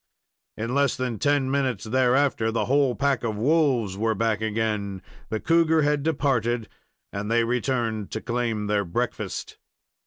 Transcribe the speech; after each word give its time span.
In 0.57 0.73
less 0.73 0.95
than 0.97 1.19
ten 1.19 1.51
minutes 1.51 1.83
thereafter, 1.83 2.51
the 2.51 2.65
whole 2.65 2.95
pack 2.95 3.23
of 3.23 3.35
wolves 3.37 3.97
were 3.99 4.15
back 4.15 4.41
again. 4.41 5.03
The 5.29 5.39
cougar 5.39 5.83
had 5.83 6.01
departed, 6.01 6.67
and 7.13 7.29
they 7.29 7.43
returned 7.43 8.09
to 8.09 8.21
claim 8.21 8.65
their 8.65 8.83
breakfast. 8.83 9.59